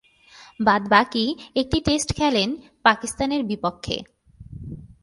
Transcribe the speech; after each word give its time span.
বাদ-বাকী 0.59 1.25
একটি 1.55 1.77
টেস্ট 1.81 2.09
খেলেন 2.15 2.49
পাকিস্তানের 2.83 3.41
বিপক্ষে। 3.43 3.97